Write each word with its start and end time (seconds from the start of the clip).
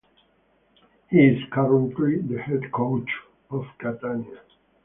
He 1.11 1.19
is 1.19 1.37
currently 1.51 2.21
the 2.21 2.39
head 2.41 2.71
coach 2.71 3.07
of 3.51 3.67
Catania. 3.77 4.41